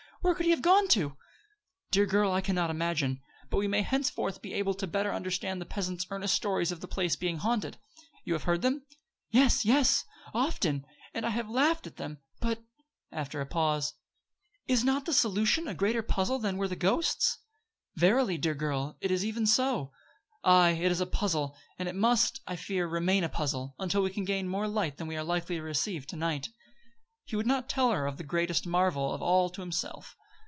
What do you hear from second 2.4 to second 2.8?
can not